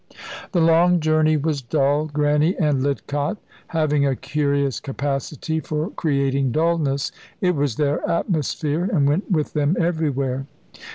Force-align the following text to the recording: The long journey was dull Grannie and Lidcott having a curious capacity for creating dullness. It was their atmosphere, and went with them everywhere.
The 0.53 0.61
long 0.61 0.99
journey 0.99 1.37
was 1.37 1.61
dull 1.61 2.07
Grannie 2.07 2.57
and 2.57 2.81
Lidcott 2.81 3.37
having 3.67 4.03
a 4.03 4.15
curious 4.15 4.79
capacity 4.79 5.59
for 5.59 5.91
creating 5.91 6.51
dullness. 6.51 7.11
It 7.39 7.53
was 7.55 7.75
their 7.75 8.01
atmosphere, 8.09 8.85
and 8.91 9.07
went 9.07 9.29
with 9.29 9.53
them 9.53 9.77
everywhere. 9.79 10.47